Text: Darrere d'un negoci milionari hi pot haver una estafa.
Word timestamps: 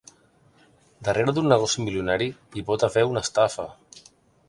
Darrere 1.09 1.35
d'un 1.35 1.51
negoci 1.53 1.85
milionari 1.89 2.31
hi 2.61 2.67
pot 2.71 2.89
haver 2.91 3.07
una 3.15 3.27
estafa. 3.29 3.73